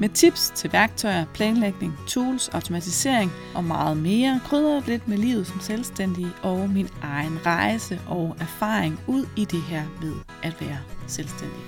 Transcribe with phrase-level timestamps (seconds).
[0.00, 4.40] med tips til værktøjer, planlægning, tools, automatisering og meget mere.
[4.44, 9.62] krydrer lidt med livet som selvstændig og min egen rejse og erfaring ud i det
[9.62, 11.60] her med at være selvstændig.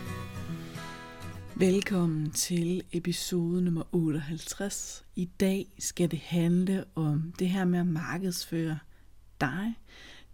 [1.55, 5.05] Velkommen til episode nummer 58.
[5.17, 8.79] I dag skal det handle om det her med at markedsføre
[9.41, 9.75] dig.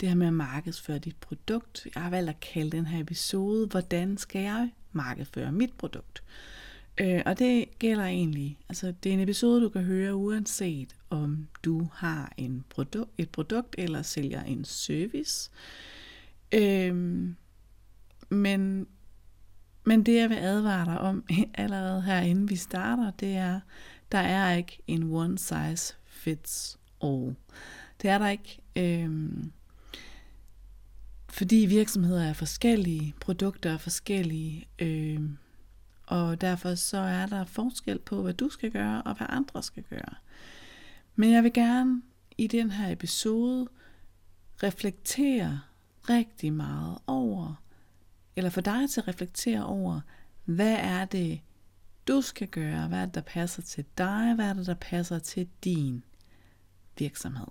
[0.00, 1.86] Det her med at markedsføre dit produkt.
[1.94, 6.22] Jeg har valgt at kalde den her episode, hvordan skal jeg markedsføre mit produkt?
[7.00, 11.48] Øh, og det gælder egentlig, altså det er en episode, du kan høre uanset om
[11.64, 15.50] du har en produkt, et produkt eller sælger en service.
[16.52, 16.94] Øh,
[18.28, 18.86] men,
[19.84, 21.24] men det jeg vil advare dig om
[21.54, 23.60] allerede her inden vi starter, det er,
[24.12, 27.34] der er ikke en one size fits all.
[28.02, 28.58] Det er der ikke.
[28.76, 29.30] Øh,
[31.28, 35.20] fordi virksomheder er forskellige, produkter er forskellige, øh,
[36.06, 39.82] og derfor så er der forskel på, hvad du skal gøre og hvad andre skal
[39.82, 40.14] gøre.
[41.16, 42.02] Men jeg vil gerne
[42.38, 43.68] i den her episode
[44.62, 45.60] reflektere
[46.10, 47.62] rigtig meget over,
[48.36, 50.00] eller få dig til at reflektere over,
[50.44, 51.40] hvad er det,
[52.08, 55.18] du skal gøre, hvad er det, der passer til dig, hvad er det, der passer
[55.18, 56.04] til din
[56.98, 57.46] virksomhed.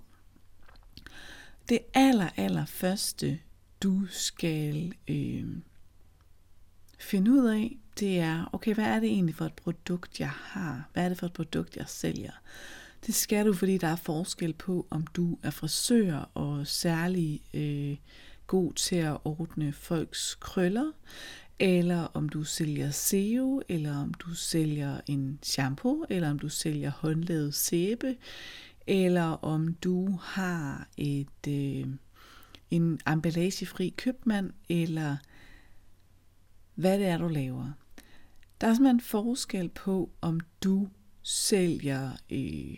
[1.68, 3.40] Det aller, aller første,
[3.82, 5.56] du skal øh,
[6.98, 10.88] finde ud af, det er, okay, hvad er det egentlig for et produkt, jeg har?
[10.92, 12.32] Hvad er det for et produkt, jeg sælger?
[13.06, 17.96] Det skal du, fordi der er forskel på, om du er frisør og særlig øh,
[18.46, 20.92] god til at ordne folks krøller,
[21.58, 26.90] eller om du sælger SEO, eller om du sælger en shampoo, eller om du sælger
[26.90, 28.16] håndlavet sæbe,
[28.86, 31.86] eller om du har et øh,
[32.70, 35.16] en emballagefri købmand, eller
[36.74, 37.72] hvad det er, du laver.
[38.60, 40.88] Der er simpelthen forskel på, om du
[41.22, 42.76] sælger øh,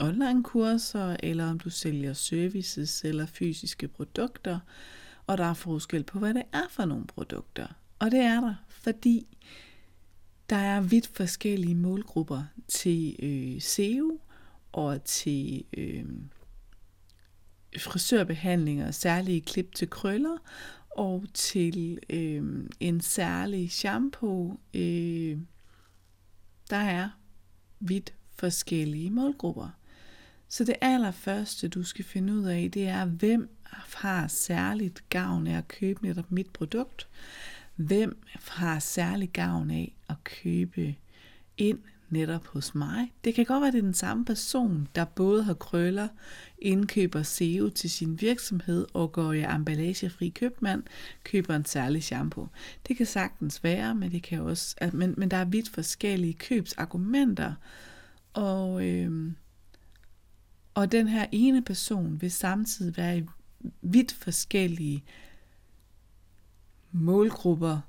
[0.00, 4.60] online-kurser, eller om du sælger services eller fysiske produkter,
[5.26, 7.66] og der er forskel på, hvad det er for nogle produkter.
[7.98, 9.26] Og det er der, fordi
[10.50, 14.20] der er vidt forskellige målgrupper til øh, SEO
[14.72, 16.04] og til øh,
[17.78, 20.38] frisørbehandlinger, særlige klip til krøller,
[20.96, 24.60] og til øh, en særlig shampoo.
[24.74, 25.38] Øh,
[26.70, 27.08] der er
[27.80, 29.68] vidt forskellige målgrupper.
[30.48, 33.56] Så det allerførste, du skal finde ud af, det er, hvem
[33.94, 37.08] har særligt gavn af at købe netop mit produkt?
[37.76, 40.94] Hvem har særlig gavn af at købe
[41.56, 41.78] ind
[42.12, 43.12] netop hos mig.
[43.24, 46.08] Det kan godt være, at det er den samme person, der både har krøller,
[46.58, 50.82] indkøber SEO til sin virksomhed og går i emballagefri købmand,
[51.24, 52.48] køber en særlig shampoo.
[52.88, 56.34] Det kan sagtens være, men, det kan også, at, men, men der er vidt forskellige
[56.34, 57.54] købsargumenter,
[58.32, 59.32] og, øh,
[60.74, 63.24] og den her ene person vil samtidig være i
[63.82, 65.04] vidt forskellige
[66.92, 67.80] målgrupper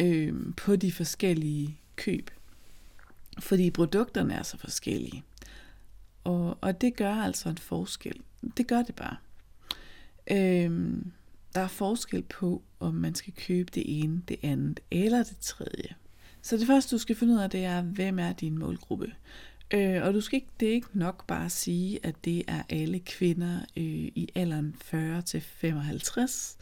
[0.00, 2.30] øh, på de forskellige køb
[3.40, 5.24] fordi produkterne er så forskellige.
[6.24, 8.20] Og, og det gør altså en forskel.
[8.56, 9.16] Det gør det bare.
[10.30, 11.12] Øhm,
[11.54, 15.94] der er forskel på, om man skal købe det ene, det andet eller det tredje.
[16.42, 19.12] Så det første, du skal finde ud af, det er, hvem er din målgruppe?
[19.70, 22.62] Øh, og du skal ikke, det er ikke nok bare at sige, at det er
[22.68, 23.84] alle kvinder øh,
[24.14, 26.58] i alderen 40-55,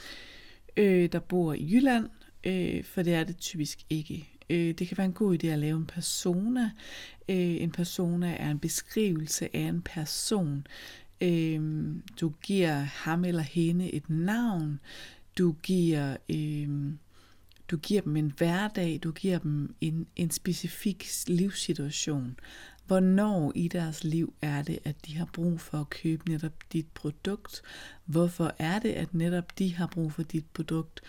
[0.76, 2.08] øh, der bor i Jylland,
[2.44, 4.28] øh, for det er det typisk ikke.
[4.50, 6.70] Øh, det kan være en god idé at lave en persona.
[7.28, 10.66] Øh, en persona er en beskrivelse af en person.
[11.20, 14.80] Øh, du giver ham eller hende et navn.
[15.38, 16.16] Du giver...
[16.28, 16.92] Øh,
[17.70, 22.36] du giver dem en hverdag, du giver dem en, en specifik livssituation.
[22.86, 26.86] Hvornår i deres liv er det, at de har brug for at købe netop dit
[26.94, 27.62] produkt?
[28.04, 31.00] Hvorfor er det, at netop de har brug for dit produkt?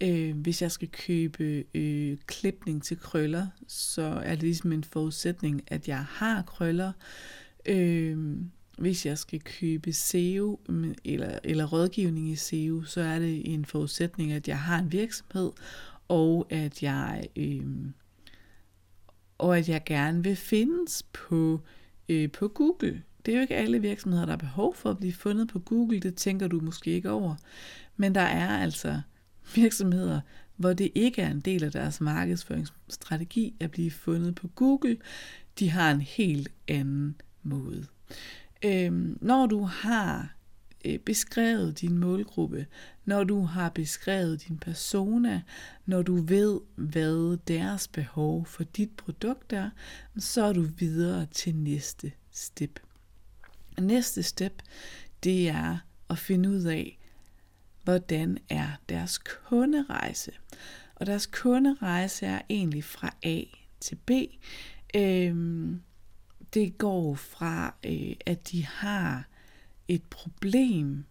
[0.00, 5.62] Øh, hvis jeg skal købe øh, klipning til krøller, så er det ligesom en forudsætning,
[5.66, 6.92] at jeg har krøller.
[7.66, 8.36] Øh,
[8.78, 10.60] hvis jeg skal købe SEO
[11.04, 15.50] eller, eller rådgivning i SEO, så er det en forudsætning, at jeg har en virksomhed,
[16.08, 17.66] og at jeg øh,
[19.38, 21.60] og at jeg gerne vil findes på,
[22.08, 23.02] øh, på Google.
[23.26, 26.00] Det er jo ikke alle virksomheder, der har behov for at blive fundet på Google.
[26.00, 27.34] Det tænker du måske ikke over.
[27.96, 29.00] Men der er altså
[29.54, 30.20] virksomheder,
[30.56, 34.96] hvor det ikke er en del af deres markedsføringsstrategi at blive fundet på Google.
[35.58, 37.86] De har en helt anden måde.
[38.64, 40.36] Øhm, når du har
[40.84, 42.66] øh, beskrevet din målgruppe,
[43.04, 45.42] når du har beskrevet din persona,
[45.86, 49.70] når du ved, hvad deres behov for dit produkt er,
[50.18, 52.80] så er du videre til næste step.
[53.80, 54.62] Næste step,
[55.24, 55.78] det er
[56.10, 56.98] at finde ud af,
[57.86, 60.32] hvordan er deres kunderejse.
[60.94, 63.40] Og deres kunderejse er egentlig fra A
[63.80, 64.10] til B.
[64.96, 65.80] Øhm,
[66.54, 69.28] det går fra, øh, at de har
[69.88, 71.04] et problem,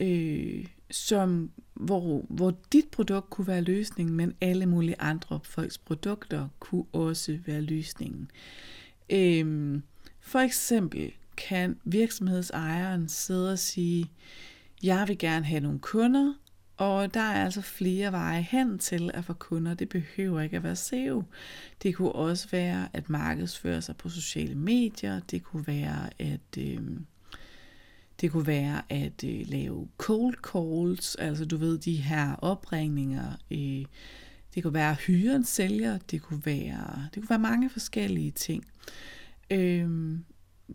[0.00, 6.48] øh, som, hvor, hvor dit produkt kunne være løsningen, men alle mulige andre folks produkter
[6.58, 8.30] kunne også være løsningen.
[9.10, 9.82] Øhm,
[10.20, 14.10] for eksempel kan virksomhedsejeren sidde og sige,
[14.82, 16.34] jeg vil gerne have nogle kunder,
[16.76, 19.74] og der er altså flere veje hen til at få kunder.
[19.74, 21.22] Det behøver ikke at være SEO.
[21.82, 25.20] Det kunne også være at markedsføre sig på sociale medier.
[25.20, 26.80] Det kunne være at øh,
[28.20, 33.32] det kunne være at øh, lave cold calls, altså du ved de her opringninger.
[33.50, 33.84] Øh,
[34.54, 35.98] det kunne være at hyre en sælger.
[36.10, 38.64] Det kunne være det kunne være mange forskellige ting.
[39.50, 40.18] Øh,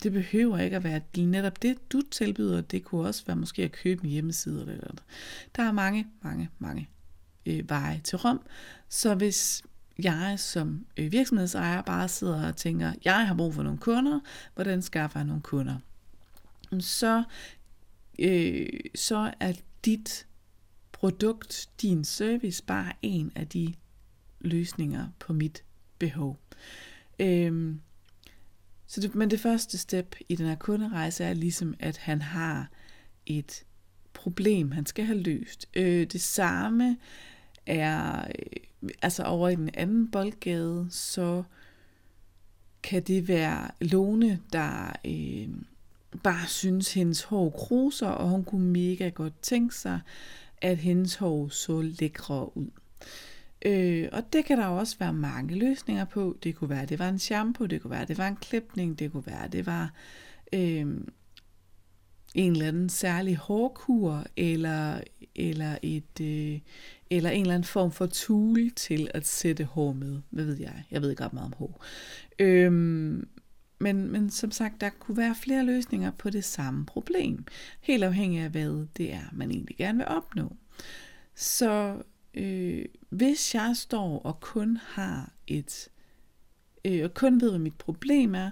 [0.03, 2.61] det behøver ikke at være netop det, du tilbyder.
[2.61, 5.03] Det kunne også være måske at købe en hjemmeside eller noget.
[5.55, 6.89] Der er mange, mange, mange
[7.45, 8.41] øh, veje til Rom.
[8.89, 9.63] Så hvis
[10.03, 14.19] jeg som øh, virksomhedsejer bare sidder og tænker, jeg har brug for nogle kunder,
[14.55, 15.77] hvordan skaffer jeg nogle kunder?
[16.79, 17.23] Så,
[18.19, 19.53] øh, så er
[19.85, 20.27] dit
[20.91, 23.73] produkt, din service, bare en af de
[24.39, 25.63] løsninger på mit
[25.99, 26.39] behov.
[27.19, 27.75] Øh,
[28.89, 32.69] så det, men det første step i den her kunderejse er ligesom, at han har
[33.25, 33.63] et
[34.13, 35.65] problem, han skal have løst.
[35.73, 36.97] Øh, det samme
[37.65, 41.43] er, øh, altså over i den anden boldgade, så
[42.83, 45.49] kan det være Lone, der øh,
[46.23, 49.99] bare synes, hendes hår kruser, og hun kunne mega godt tænke sig,
[50.61, 52.69] at hendes hår så lækre ud.
[53.65, 56.37] Øh, og det kan der også være mange løsninger på.
[56.43, 58.35] Det kunne være, at det var en shampoo, det kunne være, at det var en
[58.35, 59.93] klipning, det kunne være, at det var
[60.53, 60.87] øh,
[62.35, 65.01] en eller anden særlig hårkur, eller,
[65.35, 66.59] eller, et, øh,
[67.09, 70.21] eller en eller anden form for tool til at sætte hår med.
[70.29, 70.83] Hvad ved jeg?
[70.91, 71.85] Jeg ved ikke ret meget om hår.
[72.39, 72.71] Øh,
[73.81, 77.45] men, men som sagt, der kunne være flere løsninger på det samme problem.
[77.81, 80.55] Helt afhængig af, hvad det er, man egentlig gerne vil opnå.
[81.35, 82.01] Så
[82.33, 85.89] øh, hvis jeg står og kun har et,
[86.85, 88.51] øh, og kun ved, hvad mit problem er,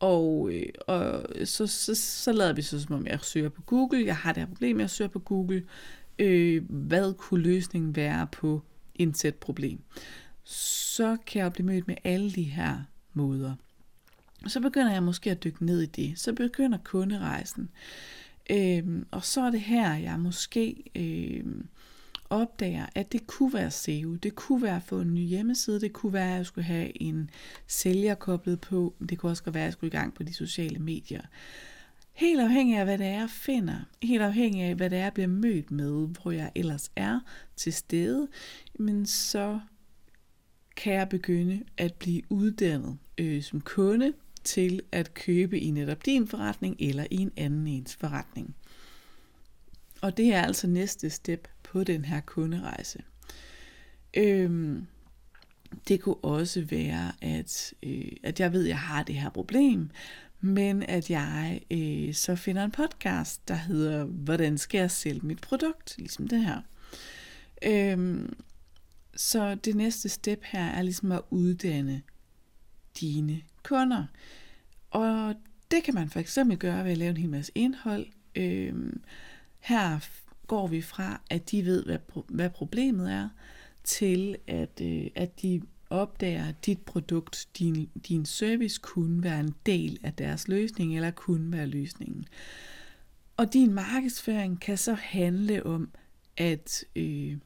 [0.00, 4.06] og, øh, og så, så, så lader vi så, som om jeg søger på Google,
[4.06, 5.66] jeg har det her problem, jeg søger på Google,
[6.18, 8.62] øh, hvad kunne løsningen være på
[8.94, 9.80] indsæt problem?
[10.44, 12.82] Så kan jeg blive mødt med alle de her
[13.12, 13.54] måder.
[14.46, 16.18] Så begynder jeg måske at dykke ned i det.
[16.18, 17.70] Så begynder kunderejsen.
[18.50, 21.44] Øh, og så er det her, jeg måske øh,
[22.30, 25.92] opdager, at det kunne være SEO, det kunne være at få en ny hjemmeside, det
[25.92, 27.30] kunne være, at jeg skulle have en
[27.66, 30.78] sælger koblet på, det kunne også være, at jeg skulle i gang på de sociale
[30.78, 31.22] medier.
[32.12, 35.12] Helt afhængig af, hvad det er, jeg finder, helt afhængig af, hvad det er, jeg
[35.12, 37.20] bliver mødt med, hvor jeg ellers er
[37.56, 38.28] til stede,
[38.74, 39.60] men så
[40.76, 44.12] kan jeg begynde at blive uddannet øh, som kunde
[44.44, 48.56] til at købe i netop din forretning eller i en anden ens forretning.
[50.00, 53.02] Og det er altså næste step på den her kunderejse.
[54.16, 54.86] Øhm,
[55.88, 59.90] det kunne også være, at, øh, at jeg ved, at jeg har det her problem,
[60.40, 65.40] men at jeg øh, så finder en podcast, der hedder, hvordan skal jeg sælge mit
[65.40, 66.60] produkt, ligesom det her.
[67.64, 68.36] Øhm,
[69.16, 72.02] så det næste step her er ligesom at uddanne
[73.00, 74.04] dine kunder.
[74.90, 75.34] Og
[75.70, 78.06] det kan man for eksempel gøre ved at lave en hel masse indhold.
[78.34, 79.02] Øhm,
[79.58, 79.98] her
[80.50, 83.28] går vi fra, at de ved, hvad, hvad problemet er,
[83.84, 89.54] til at, øh, at de opdager, at dit produkt, din, din service kunne være en
[89.66, 92.24] del af deres løsning, eller kunne være løsningen.
[93.36, 95.90] Og din markedsføring kan så handle om
[96.36, 97.36] at, øh,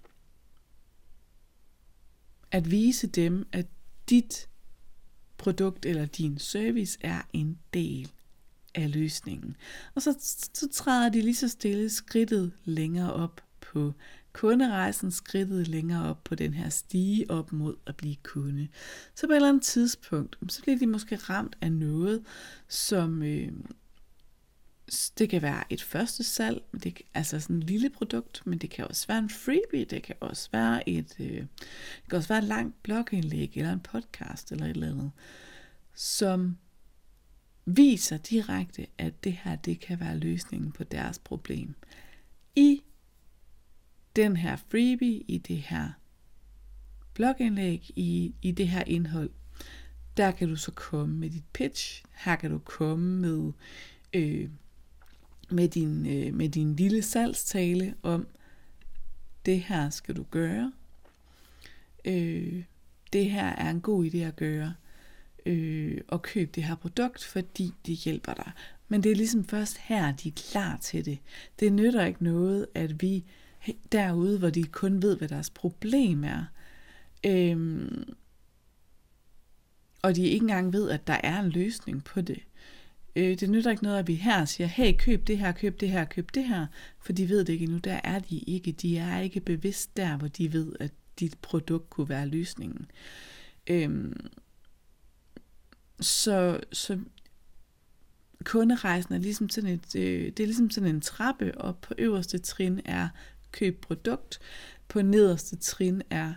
[2.51, 3.67] at vise dem, at
[4.11, 4.49] dit
[5.37, 8.13] produkt eller din service er en del
[8.75, 9.57] er løsningen.
[9.95, 10.15] Og så,
[10.55, 13.93] så træder de lige så stille skridtet længere op på
[14.33, 18.69] kunderejsen, skridtet længere op på den her stige op mod at blive kunde.
[19.15, 22.25] Så på et eller andet tidspunkt, så bliver de måske ramt af noget,
[22.69, 23.53] som, øh,
[25.19, 28.89] det kan være et første salg, det, altså sådan et lille produkt, men det kan
[28.89, 32.45] også være en freebie, det kan også være et, øh, det kan også være et
[32.45, 35.11] langt blogindlæg, eller en podcast, eller et eller andet,
[35.95, 36.57] som
[37.67, 41.75] viser direkte, at det her, det kan være løsningen på deres problem.
[42.57, 42.83] I
[44.17, 45.91] den her freebie, i det her
[47.15, 49.31] blogindlæg, i, i det her indhold,
[50.17, 53.53] der kan du så komme med dit pitch, her kan du komme med
[54.13, 54.51] øh,
[55.51, 58.27] med din, øh, med din lille salgstale om,
[59.47, 60.73] det her skal du gøre.
[62.05, 62.65] Øh,
[63.13, 64.75] det her er en god idé at gøre.
[65.47, 68.53] Øh, og køb det her produkt, fordi det hjælper dig.
[68.89, 71.19] Men det er ligesom først her, de er klar til det.
[71.61, 73.25] Det nytter ikke noget, at vi
[73.93, 76.45] derude, hvor de kun ved, hvad deres problem er,
[77.27, 77.87] øh,
[80.03, 82.39] og de ikke engang ved, at der er en løsning på det.
[83.17, 85.91] Øh, det nytter ikke noget, at vi her siger, hey, køb det her, køb det
[85.91, 86.67] her, køb det her,
[87.01, 87.79] for de ved det ikke endnu.
[87.79, 88.73] Der er de ikke.
[88.73, 92.87] De er ikke bevidst der, hvor de ved, at dit produkt kunne være løsningen.
[93.67, 94.27] Øhm,
[96.05, 96.99] så, så
[98.45, 102.39] kunderejsen er ligesom sådan et, øh, det er ligesom sådan en trappe, og på øverste
[102.39, 103.09] trin er
[103.53, 104.39] køb produkt,
[104.89, 106.35] på nederste trin er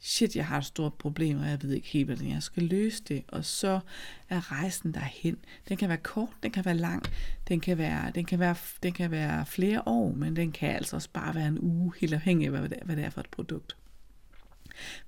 [0.00, 3.02] shit, jeg har et stort problem, og jeg ved ikke helt, hvordan jeg skal løse
[3.08, 3.24] det.
[3.28, 3.80] Og så
[4.28, 5.36] er rejsen derhen.
[5.68, 7.02] Den kan være kort, den kan være lang,
[7.48, 10.96] den kan være, den kan være, den kan være flere år, men den kan altså
[10.96, 13.20] også bare være en uge, helt afhængig af, hvad det, er, hvad det er for
[13.20, 13.76] et produkt.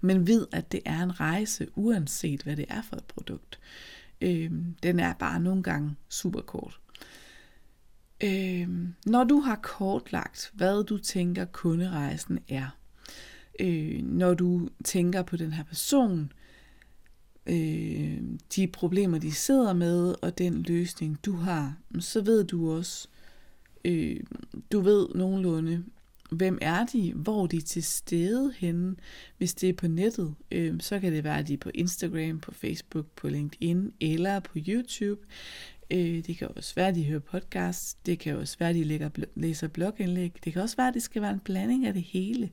[0.01, 3.59] Men ved, at det er en rejse, uanset hvad det er for et produkt.
[4.21, 6.81] Øh, den er bare nogle gange super kort.
[8.25, 8.69] Øh,
[9.07, 12.79] når du har kortlagt, hvad du tænker kunderejsen er,
[13.61, 16.33] øh, når du tænker på den her person,
[17.47, 18.23] øh,
[18.57, 23.09] de problemer, de sidder med, og den løsning, du har, så ved du også,
[23.85, 24.21] øh,
[24.73, 25.85] du ved nogenlunde,
[26.31, 28.97] hvem er de, hvor de er til stede henne.
[29.39, 32.41] Hvis det er på nettet, øh, så kan det være, at de er på Instagram,
[32.41, 35.21] på Facebook, på LinkedIn eller på YouTube.
[35.91, 38.07] Øh, det kan også være, at de hører podcast.
[38.07, 40.33] Det kan også være, at de lægger, læser blogindlæg.
[40.45, 42.51] Det kan også være, at det skal være en blanding af det hele.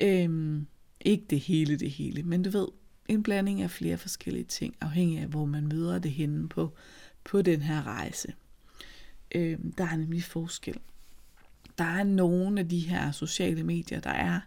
[0.00, 0.60] Øh,
[1.00, 2.68] ikke det hele, det hele, men du ved,
[3.08, 6.72] en blanding af flere forskellige ting, afhængig af, hvor man møder det henne på,
[7.24, 8.34] på den her rejse.
[9.34, 10.78] Øh, der er nemlig forskel.
[11.78, 14.40] Der er nogle af de her sociale medier, der er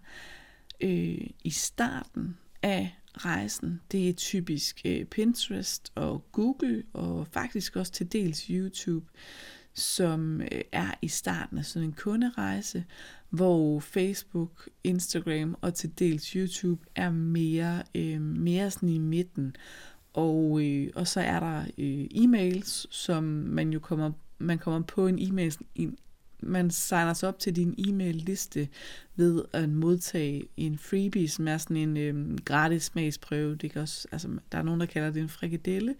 [0.81, 3.81] øh, i starten af rejsen.
[3.91, 9.05] Det er typisk øh, Pinterest og Google, og faktisk også til dels YouTube,
[9.74, 12.86] som øh, er i starten af sådan en kunderejse,
[13.29, 19.55] hvor Facebook, Instagram og til dels YouTube er mere, øh, mere sådan i midten.
[20.13, 25.07] Og, øh, og så er der øh, e-mails, som man jo kommer, man kommer på
[25.07, 25.98] en e-mail, en,
[26.39, 28.67] man signer sig op til din e-mail-liste
[29.15, 33.56] ved at modtage en freebie, som er sådan en øhm, gratis smagsprøve.
[33.56, 35.96] Det kan også, altså, der er nogen, der kalder det en frikadelle,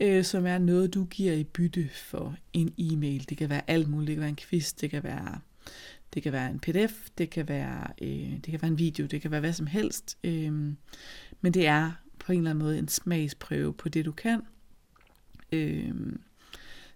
[0.00, 3.26] øh, som er noget, du giver i bytte for en e-mail.
[3.28, 4.06] Det kan være alt muligt.
[4.06, 5.40] Det kan være en quiz, det kan være
[6.14, 9.22] det kan være en pdf, det kan være, øh, det kan være en video, det
[9.22, 10.18] kan være hvad som helst.
[10.24, 10.52] Øh,
[11.40, 14.42] men det er på en eller anden måde en smagsprøve på det, du kan,
[15.52, 15.92] øh,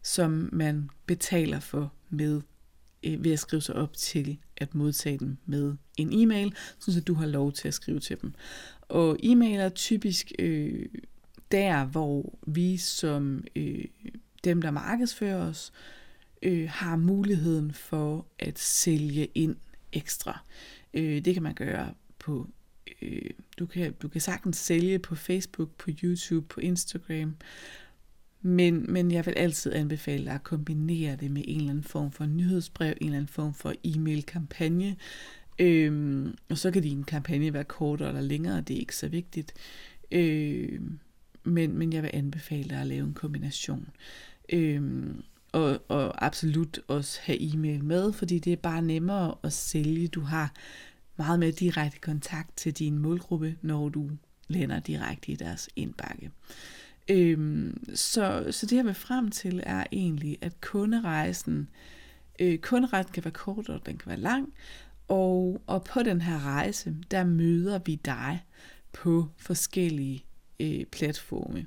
[0.03, 2.41] som man betaler for med
[3.07, 7.15] Øh, ved at skrive sig op til at modtage dem med en e-mail, så du
[7.15, 8.33] har lov til at skrive til dem.
[8.89, 10.87] Og e-mail er typisk øh,
[11.53, 13.85] der, hvor vi som øh,
[14.45, 15.73] dem, der markedsfører os,
[16.43, 19.57] øh, har muligheden for at sælge ind
[19.93, 20.41] ekstra.
[20.95, 22.49] Øh, det kan man gøre på
[23.03, 27.37] øh, du, kan, du kan sagtens sælge på Facebook, på YouTube, på Instagram,
[28.47, 32.27] men, men jeg vil altid anbefale at kombinere det med en eller anden form for
[32.27, 34.97] nyhedsbrev, en eller anden form for e-mail-kampagne.
[35.59, 39.55] Øhm, og så kan din kampagne være kortere eller længere, det er ikke så vigtigt.
[40.11, 40.99] Øhm,
[41.45, 43.89] men, men jeg vil anbefale dig at lave en kombination.
[44.53, 45.23] Øhm,
[45.53, 50.09] og, og absolut også have e-mail med, fordi det er bare nemmere at sælge.
[50.09, 50.53] Du har
[51.17, 54.11] meget mere direkte kontakt til din målgruppe, når du
[54.49, 56.31] lander direkte i deres indbakke.
[57.11, 61.69] Øhm, så, så det jeg vil frem til er egentlig, at kunderejsen,
[62.41, 64.53] øh, kunderejsen kan være kort, og den kan være lang,
[65.09, 68.45] og, og på den her rejse, der møder vi dig
[68.93, 70.25] på forskellige
[70.61, 71.67] øh, platforme.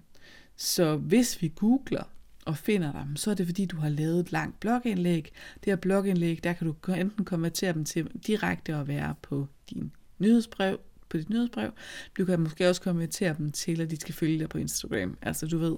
[0.56, 2.04] Så hvis vi googler
[2.46, 5.32] og finder dem, så er det fordi, du har lavet et langt blogindlæg.
[5.56, 9.92] Det her blogindlæg, der kan du enten konvertere dem til direkte at være på din
[10.20, 10.80] nyhedsbrev,
[11.10, 11.72] på dit nyhedsbrev.
[12.18, 15.18] Du kan måske også konvertere dem til, at de skal følge dig på Instagram.
[15.22, 15.76] Altså du ved,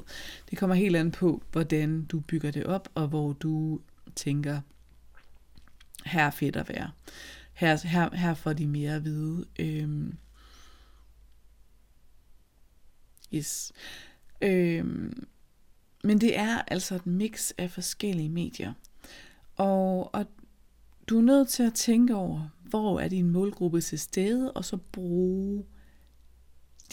[0.50, 3.80] det kommer helt an på, hvordan du bygger det op, og hvor du
[4.16, 4.62] tænker,
[6.06, 6.92] her er fedt at være.
[7.54, 9.46] Her, her, her får de mere at vide.
[9.60, 10.18] Øhm,
[13.34, 13.72] yes.
[14.42, 15.28] Øhm,
[16.04, 18.74] men det er altså et mix af forskellige medier.
[19.56, 20.26] Og, og
[21.12, 24.78] du er nødt til at tænke over, hvor er din målgruppe til stede, og så
[24.92, 25.64] bruge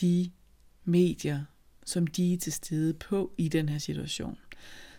[0.00, 0.30] de
[0.84, 1.44] medier,
[1.84, 4.38] som de er til stede på i den her situation.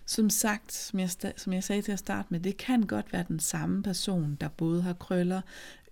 [0.06, 3.26] Som sagt, som jeg, som jeg sagde til at starte med, det kan godt være
[3.28, 5.42] den samme person, der både har krøller,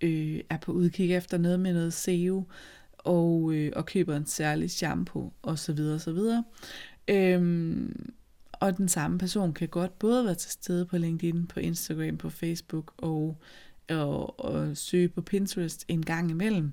[0.02, 2.44] øh, er på udkig efter noget med noget SEO,
[2.98, 5.80] og, øh, og køber en særlig shampoo, osv.
[5.80, 6.18] osv.
[7.08, 8.12] Øhm,
[8.60, 12.30] og den samme person kan godt både være til stede på LinkedIn, på Instagram, på
[12.30, 13.38] Facebook og,
[13.88, 16.72] og, og søge på Pinterest en gang imellem.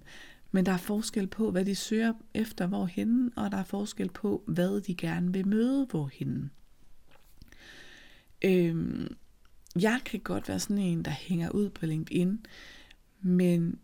[0.51, 4.44] Men der er forskel på, hvad de søger efter hvorhen, og der er forskel på,
[4.48, 6.51] hvad de gerne vil møde hvorhen.
[8.42, 9.15] Øhm,
[9.80, 12.46] jeg kan godt være sådan en, der hænger ud på LinkedIn,
[13.22, 13.80] men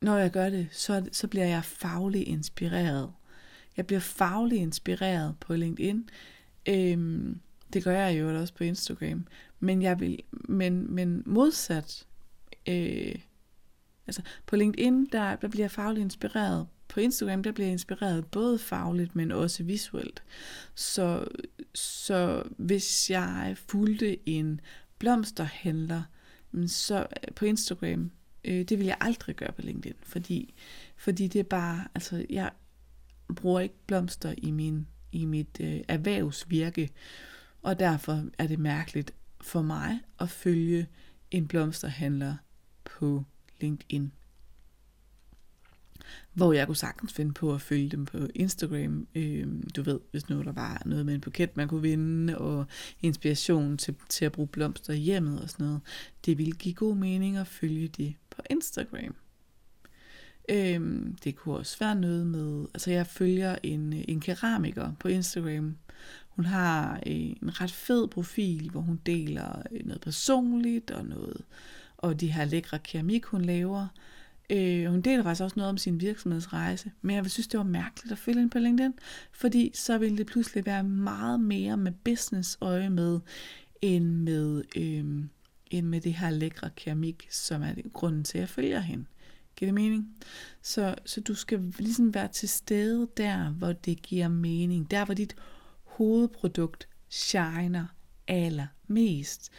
[0.00, 3.12] når jeg gør det, så, så bliver jeg fagligt inspireret.
[3.76, 6.08] Jeg bliver fagligt inspireret på LinkedIn.
[6.68, 7.40] Øhm,
[7.72, 9.26] det gør jeg jo også på Instagram.
[9.60, 12.06] Men jeg vil, men, men modsat,
[12.68, 13.14] øh,
[14.06, 16.66] altså på LinkedIn, der, der bliver jeg fagligt inspireret.
[16.88, 20.22] På Instagram, der bliver jeg inspireret både fagligt, men også visuelt.
[20.74, 21.28] Så,
[21.74, 24.60] så hvis jeg fulgte en
[24.98, 26.02] blomsterhandler,
[26.52, 28.10] mm, så øh, på Instagram,
[28.44, 30.54] øh, det vil jeg aldrig gøre på LinkedIn, fordi,
[30.96, 32.50] fordi det er bare, altså jeg
[33.36, 36.90] bruger ikke blomster i min i mit øh, erhvervsvirke,
[37.62, 40.86] og derfor er det mærkeligt for mig at følge
[41.30, 42.36] en blomsterhandler
[42.84, 43.24] på
[43.60, 44.12] LinkedIn.
[46.32, 49.06] Hvor jeg kunne sagtens finde på at følge dem på Instagram.
[49.14, 52.66] Øh, du ved, hvis nu der var noget med en buket, man kunne vinde, og
[53.02, 55.80] inspiration til, til at bruge blomster i hjemmet og sådan noget.
[56.26, 59.14] Det ville give god mening at følge det på Instagram.
[60.48, 65.76] Øhm, det kunne også være noget med, altså jeg følger en, en keramiker på Instagram.
[66.28, 71.44] Hun har øh, en ret fed profil, hvor hun deler øh, noget personligt og noget,
[71.96, 73.86] og de her lækre keramik, hun laver.
[74.50, 78.12] Øh, hun deler faktisk også noget om sin virksomhedsrejse, men jeg synes, det var mærkeligt
[78.12, 78.92] at følge hende på LinkedIn,
[79.32, 83.20] fordi så ville det pludselig være meget mere med business øje med,
[83.82, 85.24] end med, øh,
[85.70, 89.04] end med det her lækre keramik, som er grunden til, at jeg følger hende.
[89.56, 90.16] Giver det mening?
[90.62, 94.90] Så, så du skal ligesom være til stede der, hvor det giver mening.
[94.90, 95.36] Der, hvor dit
[95.84, 97.86] hovedprodukt shiner
[98.28, 99.52] allermest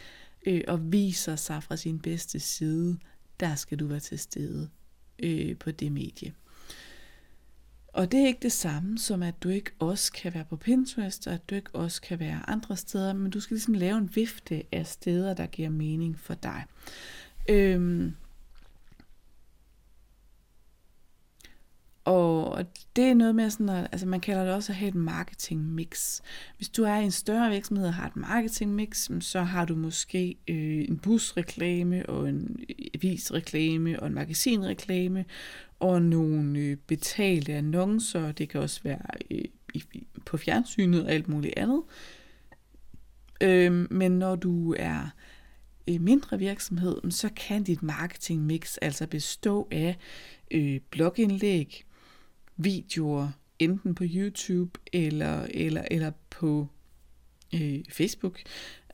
[0.46, 2.98] øh, og viser sig fra sin bedste side.
[3.40, 4.70] Der skal du være til stede
[5.18, 6.34] øh, på det medie.
[7.94, 11.26] Og det er ikke det samme som, at du ikke også kan være på Pinterest,
[11.26, 14.16] og at du ikke også kan være andre steder, men du skal ligesom lave en
[14.16, 16.64] vifte af steder, der giver mening for dig.
[17.48, 18.14] Øhm,
[22.04, 22.64] Og
[22.96, 25.60] det er noget med sådan, at, altså man kalder det også at have et marketing
[25.60, 26.20] mix.
[26.56, 29.76] Hvis du er i en større virksomhed og har et marketing mix, så har du
[29.76, 35.24] måske øh, en busreklame og en øh, avisreklame og en magasinreklame
[35.80, 38.32] og nogle øh, betalte annoncer.
[38.32, 39.84] Det kan også være øh, i,
[40.24, 41.82] på fjernsynet og alt muligt andet.
[43.40, 45.14] Øh, men når du er
[45.88, 49.96] øh, mindre virksomhed, så kan dit marketing mix altså bestå af
[50.50, 51.84] øh, blogindlæg,
[52.56, 56.66] videoer, enten på YouTube eller, eller, eller på
[57.54, 58.40] øh, Facebook.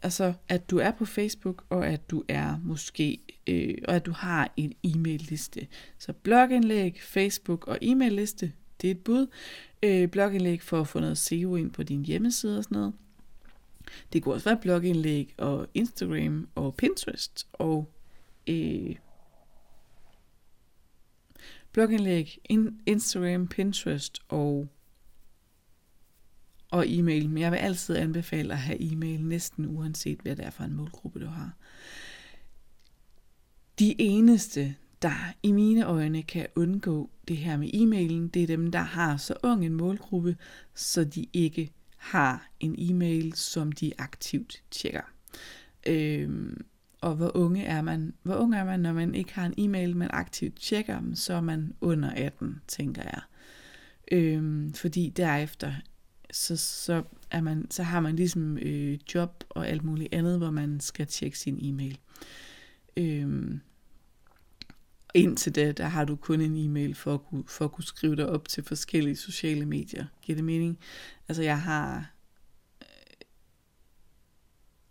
[0.02, 4.12] Altså, at du er på Facebook, og at du er måske, øh, og at du
[4.12, 5.66] har en e-mail-liste.
[5.98, 9.26] Så blogindlæg, Facebook og e-mail-liste, det er et bud.
[9.82, 12.92] Øh, blogindlæg for at få noget SEO ind på din hjemmeside og sådan noget.
[14.12, 17.90] Det kunne også være blogindlæg og Instagram og Pinterest og
[18.46, 18.96] øh,
[21.72, 22.38] blogindlæg,
[22.86, 24.68] Instagram, Pinterest og,
[26.70, 27.28] og e-mail.
[27.28, 30.74] Men jeg vil altid anbefale at have e-mail, næsten uanset hvad det er for en
[30.74, 31.52] målgruppe, du har.
[33.78, 38.70] De eneste, der i mine øjne kan undgå det her med e-mailen, det er dem,
[38.70, 40.36] der har så ung en målgruppe,
[40.74, 45.12] så de ikke har en e-mail, som de aktivt tjekker.
[45.86, 46.64] Øhm,
[47.00, 48.14] og hvor unge er man?
[48.22, 51.34] Hvor ung er man, når man ikke har en e-mail, man aktivt tjekker dem, så
[51.34, 53.20] er man under 18, tænker jeg.
[54.12, 55.72] Øhm, fordi derefter,
[56.30, 60.50] så, så, er man, så har man ligesom øh, job og alt muligt andet, hvor
[60.50, 61.98] man skal tjekke sin e-mail.
[62.96, 63.60] Øhm,
[65.14, 68.16] indtil da, der har du kun en e-mail for at, kunne, for at kunne skrive
[68.16, 70.06] dig op til forskellige sociale medier.
[70.22, 70.78] Giver det mening?
[71.28, 72.10] Altså jeg har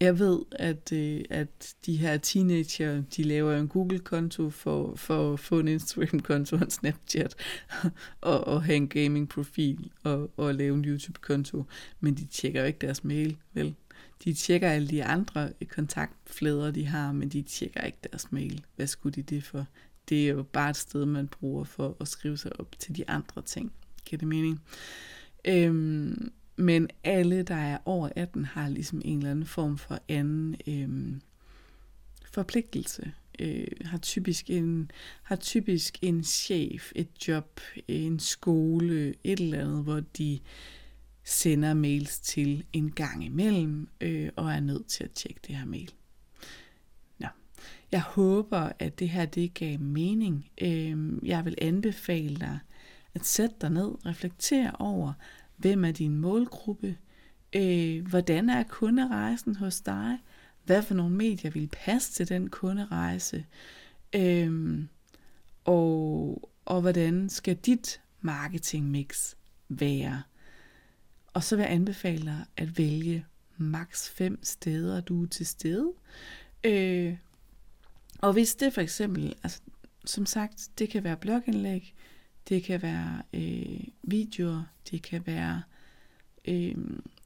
[0.02, 5.40] jeg ved, at, øh, at de her teenager, de laver en Google-konto for, for at
[5.40, 7.36] få en Instagram-konto og en Snapchat,
[8.22, 11.66] og, og have en gaming-profil og, og lave en YouTube-konto,
[12.00, 13.76] men de tjekker jo ikke deres mail, vel?
[14.24, 18.66] De tjekker alle de andre kontaktflader, de har, men de tjekker ikke deres mail.
[18.76, 19.66] Hvad skulle de det for?
[20.10, 23.10] Det er jo bare et sted, man bruger for at skrive sig op til de
[23.10, 23.72] andre ting.
[24.06, 24.62] Giver det mening?
[25.46, 30.56] Øhm, men alle, der er over 18, har ligesom en eller anden form for anden
[30.68, 31.20] øh,
[32.26, 33.12] forpligtelse.
[33.40, 34.92] Øh, har, typisk en,
[35.24, 40.40] har typisk en chef, et job, en skole, et eller andet, hvor de
[41.24, 45.66] sender mails til en gang imellem, øh, og er nødt til at tjekke det her
[45.66, 45.92] mail.
[47.20, 47.28] Nå.
[47.92, 50.50] Jeg håber, at det her det gav mening.
[50.62, 52.60] Øh, jeg vil anbefale dig
[53.16, 55.14] at sætte dig ned, reflektere over,
[55.60, 56.98] hvem er din målgruppe,
[57.56, 60.18] øh, hvordan er kunderejsen hos dig,
[60.66, 63.46] hvad for nogle medier vil passe til den kunderejse,
[64.16, 64.80] øh,
[65.66, 69.36] og, og hvordan skal dit marketingmix
[69.70, 70.24] være.
[71.34, 73.26] Og så vil jeg anbefale dig at vælge
[73.58, 75.94] maks 5 steder, du er til stede.
[76.64, 77.18] Øh,
[78.22, 79.62] og hvis det for eksempel, altså,
[80.06, 81.96] som sagt, det kan være blogindlæg,
[82.50, 85.62] det kan være øh, videoer, det kan være
[86.46, 86.76] øh,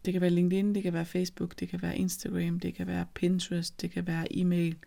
[0.06, 3.06] det kan være LinkedIn, det kan være Facebook, det kan være Instagram, det kan være
[3.14, 4.78] Pinterest, det kan være e-mail.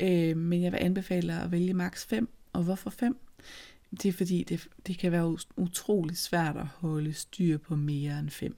[0.00, 2.28] Øh, men jeg vil anbefale at vælge maks 5.
[2.52, 3.18] Og hvorfor 5?
[3.90, 8.30] Det er fordi, det, det kan være utrolig svært at holde styr på mere end
[8.30, 8.56] 5.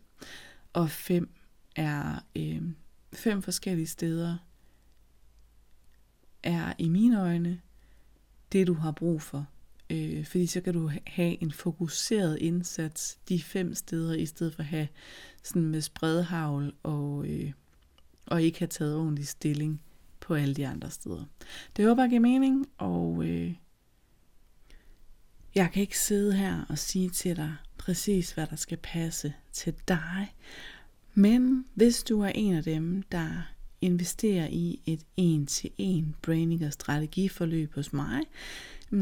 [0.73, 1.31] Og 5
[1.77, 2.63] er øh,
[3.13, 4.37] fem forskellige steder,
[6.43, 7.61] er i mine øjne
[8.53, 9.47] det, du har brug for
[9.91, 14.61] Øh, fordi så kan du have en fokuseret indsats de fem steder, i stedet for
[14.61, 14.89] at have
[15.43, 17.53] sådan med spredhavl og, øh,
[18.27, 19.81] og ikke have taget ordentlig stilling
[20.21, 21.25] på alle de andre steder.
[21.77, 23.55] Det håber jeg giver mening, og øh,
[25.55, 29.75] jeg kan ikke sidde her og sige til dig præcis, hvad der skal passe til
[29.89, 30.35] dig.
[31.15, 33.43] Men hvis du er en af dem, der
[33.81, 38.21] investerer i et en-til-en branding og strategiforløb hos mig,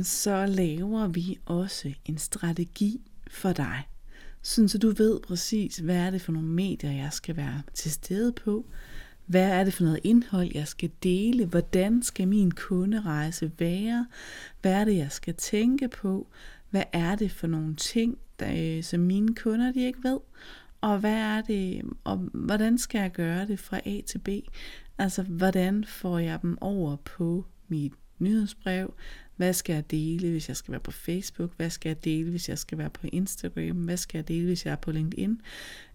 [0.02, 3.82] så laver vi også en strategi for dig.
[4.42, 7.90] Sådan så du ved præcis, hvad er det for nogle medier, jeg skal være til
[7.90, 8.66] stede på.
[9.26, 11.46] Hvad er det for noget indhold, jeg skal dele?
[11.46, 14.06] Hvordan skal min kunderejse være?
[14.62, 16.28] Hvad er det, jeg skal tænke på?
[16.70, 20.18] Hvad er det for nogle ting, der, øh, som mine kunder de ikke ved?
[20.80, 24.28] Og hvad er det, og hvordan skal jeg gøre det fra A til B?
[24.98, 28.94] Altså, hvordan får jeg dem over på mit nyhedsbrev?
[29.36, 31.50] Hvad skal jeg dele, hvis jeg skal være på Facebook?
[31.56, 33.76] Hvad skal jeg dele, hvis jeg skal være på Instagram?
[33.76, 35.40] Hvad skal jeg dele, hvis jeg er på LinkedIn?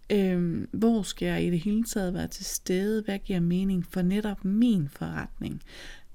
[0.09, 3.01] Øhm, hvor skal jeg i det hele taget være til stede?
[3.03, 5.61] Hvad giver mening for netop min forretning?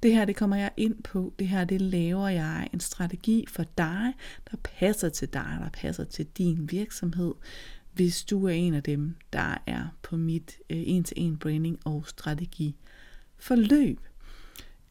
[0.02, 1.34] Det her, det kommer jeg ind på.
[1.38, 4.12] Det her, det laver jeg en strategi for dig,
[4.50, 7.34] der passer til dig, der passer til din virksomhed,
[7.92, 12.76] hvis du er en af dem, der er på mit øh, en-til-en branding og strategi
[13.36, 14.00] forløb.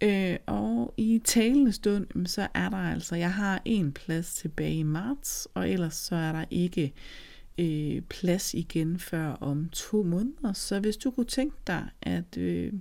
[0.02, 4.84] Øh, og i talende stund, så er der altså, jeg har en plads tilbage i
[4.84, 6.94] marts, og ellers så er der ikke
[7.58, 10.54] øh, plads igen før om to måneder.
[10.54, 12.74] Så hvis du kunne tænke dig at, øh,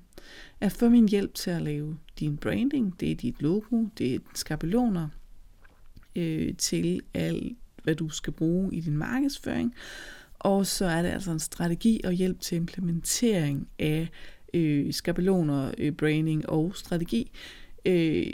[0.61, 4.19] at få min hjælp til at lave din branding, det er dit logo, det er
[4.35, 5.09] skabeloner
[6.17, 9.75] øh, til alt, hvad du skal bruge i din markedsføring,
[10.39, 14.09] og så er det altså en strategi og hjælp til implementering af
[14.55, 17.31] øh, skabeloner, øh, branding og strategi
[17.85, 18.27] øh,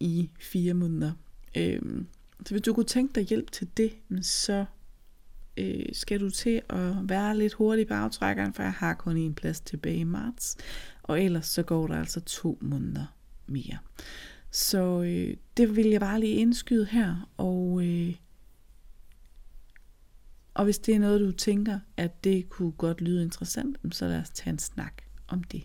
[0.00, 1.12] i fire måneder.
[1.56, 1.80] Øh,
[2.46, 4.64] så hvis du kunne tænke dig hjælp til det, så
[5.56, 9.34] øh, skal du til at være lidt hurtig på aftrækkeren, for jeg har kun en
[9.34, 10.56] plads tilbage i marts,
[11.02, 13.78] og ellers så går der altså to måneder mere.
[14.50, 18.14] Så øh, det vil jeg bare lige indskyde her, og, øh,
[20.54, 24.20] og hvis det er noget, du tænker, at det kunne godt lyde interessant, så lad
[24.20, 25.62] os tage en snak om det.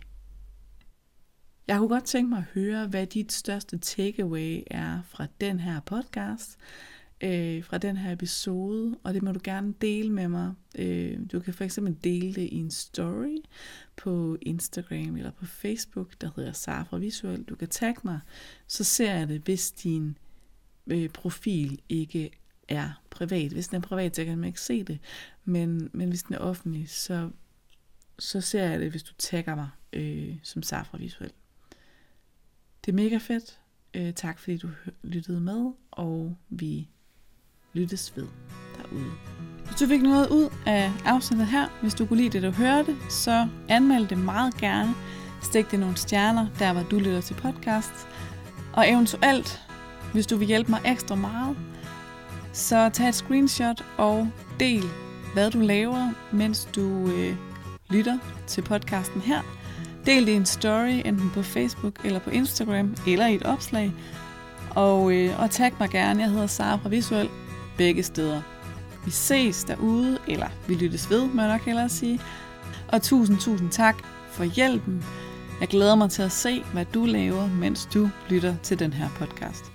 [1.67, 5.80] Jeg kunne godt tænke mig at høre, hvad dit største takeaway er fra den her
[5.80, 6.58] podcast,
[7.23, 10.54] øh, fra den her episode, og det må du gerne dele med mig.
[10.78, 13.38] Øh, du kan for eksempel dele det i en story
[13.95, 17.43] på Instagram eller på Facebook, der hedder Safra Visuel.
[17.43, 18.19] Du kan tagge mig,
[18.67, 20.17] så ser jeg det, hvis din
[20.88, 22.32] øh, profil ikke
[22.67, 23.52] er privat.
[23.52, 24.99] Hvis den er privat, så kan man ikke se det,
[25.45, 27.30] men, men hvis den er offentlig, så
[28.19, 31.32] så ser jeg det, hvis du tagger mig øh, som Safra Visuel.
[32.86, 33.60] Det er mega fedt.
[33.93, 34.69] Øh, tak fordi du
[35.04, 36.88] lyttede med, og vi
[37.73, 38.28] lyttes ved
[38.78, 39.12] derude.
[39.65, 42.95] Hvis du fik noget ud af afsnittet her, hvis du kunne lide det, du hørte,
[43.10, 44.93] så anmeld det meget gerne
[45.43, 48.08] Stik det nogle stjerner, der hvor du lytter til podcast.
[48.73, 49.62] Og eventuelt,
[50.13, 51.58] hvis du vil hjælpe mig ekstra meget,
[52.54, 54.84] så tag et screenshot og del,
[55.34, 57.36] hvad du laver, mens du øh,
[57.89, 58.17] lytter
[58.48, 59.41] til podcasten her.
[60.06, 63.91] Del det i en story, enten på Facebook eller på Instagram, eller i et opslag.
[64.69, 67.30] Og, øh, og tag mig gerne, jeg hedder Sara fra Visuel,
[67.78, 68.41] begge steder.
[69.06, 72.19] Vi ses derude, eller vi lyttes ved, må jeg nok hellere sige.
[72.88, 73.96] Og tusind, tusind tak
[74.32, 75.04] for hjælpen.
[75.60, 79.10] Jeg glæder mig til at se, hvad du laver, mens du lytter til den her
[79.10, 79.73] podcast.